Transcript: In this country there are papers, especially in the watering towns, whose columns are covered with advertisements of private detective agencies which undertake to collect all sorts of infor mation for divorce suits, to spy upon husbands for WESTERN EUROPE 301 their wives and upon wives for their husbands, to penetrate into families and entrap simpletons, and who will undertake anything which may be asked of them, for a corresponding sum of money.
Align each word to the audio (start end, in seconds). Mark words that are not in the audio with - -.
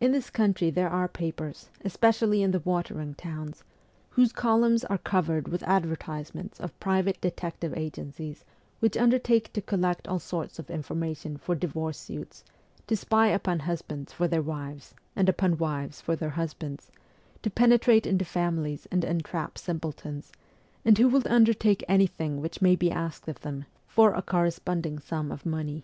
In 0.00 0.12
this 0.12 0.30
country 0.30 0.70
there 0.70 0.88
are 0.88 1.08
papers, 1.08 1.68
especially 1.84 2.42
in 2.44 2.52
the 2.52 2.60
watering 2.60 3.14
towns, 3.16 3.64
whose 4.10 4.30
columns 4.32 4.84
are 4.84 4.98
covered 4.98 5.48
with 5.48 5.64
advertisements 5.64 6.60
of 6.60 6.78
private 6.78 7.20
detective 7.20 7.76
agencies 7.76 8.44
which 8.78 8.96
undertake 8.96 9.52
to 9.54 9.60
collect 9.60 10.06
all 10.06 10.20
sorts 10.20 10.60
of 10.60 10.68
infor 10.68 10.96
mation 10.96 11.40
for 11.40 11.56
divorce 11.56 11.98
suits, 11.98 12.44
to 12.86 12.94
spy 12.96 13.26
upon 13.30 13.58
husbands 13.58 14.12
for 14.12 14.28
WESTERN 14.28 14.44
EUROPE 14.44 14.46
301 14.46 14.64
their 14.68 14.72
wives 14.76 14.94
and 15.16 15.28
upon 15.28 15.58
wives 15.58 16.00
for 16.00 16.14
their 16.14 16.30
husbands, 16.38 16.92
to 17.42 17.50
penetrate 17.50 18.06
into 18.06 18.24
families 18.24 18.86
and 18.92 19.02
entrap 19.04 19.58
simpletons, 19.58 20.30
and 20.84 20.98
who 20.98 21.08
will 21.08 21.24
undertake 21.28 21.82
anything 21.88 22.40
which 22.40 22.62
may 22.62 22.76
be 22.76 22.92
asked 22.92 23.26
of 23.26 23.40
them, 23.40 23.64
for 23.88 24.14
a 24.14 24.22
corresponding 24.22 25.00
sum 25.00 25.32
of 25.32 25.44
money. 25.44 25.82